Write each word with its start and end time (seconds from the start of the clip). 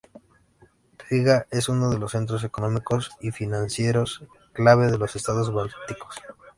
Riga 1.11 1.45
es 1.51 1.69
uno 1.69 1.91
de 1.91 1.99
los 1.99 2.13
centros 2.13 2.43
económicos 2.43 3.11
y 3.19 3.29
financieros 3.29 4.23
clave 4.51 4.89
de 4.89 4.97
los 4.97 5.15
estados 5.15 5.53
bálticos. 5.53 6.15